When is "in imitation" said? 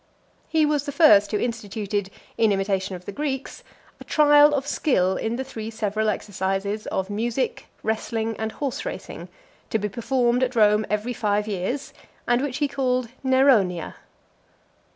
2.35-2.95